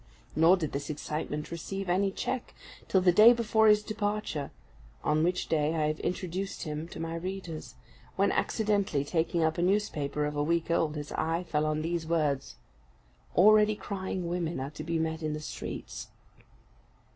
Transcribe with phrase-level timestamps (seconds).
[0.35, 2.55] Nor did this excitement receive any check
[2.87, 4.49] till the day before his departure,
[5.03, 7.75] on which day I have introduced him to my readers,
[8.15, 12.07] when, accidently taking up a newspaper of a week old, his eye fell on these
[12.07, 12.55] words
[13.35, 16.07] "Already crying women are to be met in the streets."